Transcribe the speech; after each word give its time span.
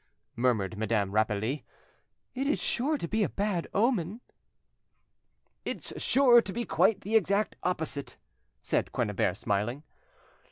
murmured 0.35 0.79
Madame 0.79 1.11
Rapally; 1.11 1.63
"it 2.33 2.47
is 2.47 2.59
sure 2.59 2.97
to 2.97 3.07
be 3.07 3.21
a 3.21 3.29
bad 3.29 3.67
omen." 3.71 4.19
"It's 5.63 5.93
sure 6.01 6.41
to 6.41 6.51
be 6.51 6.63
the 6.63 7.15
exact 7.15 7.55
opposite," 7.61 8.17
said 8.63 8.91
Quennebert 8.93 9.37
smiling. 9.37 9.83